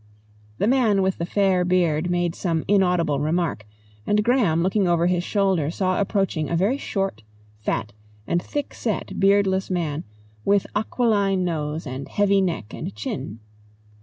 [0.57, 3.67] The man with the fair beard made some inaudible remark,
[4.07, 7.21] and Graham looking over his shoulder saw approaching a short,
[7.59, 7.93] fat,
[8.25, 10.03] and thickset beardless man,
[10.43, 13.41] with aquiline nose and heavy neck and chin.